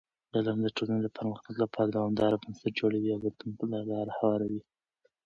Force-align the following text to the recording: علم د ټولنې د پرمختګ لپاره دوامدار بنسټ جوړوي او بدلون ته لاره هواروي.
علم 0.35 0.57
د 0.63 0.67
ټولنې 0.77 1.01
د 1.03 1.09
پرمختګ 1.17 1.55
لپاره 1.63 1.87
دوامدار 1.95 2.31
بنسټ 2.41 2.71
جوړوي 2.79 3.09
او 3.13 3.21
بدلون 3.23 3.51
ته 3.59 3.65
لاره 3.91 4.11
هواروي. 4.19 4.61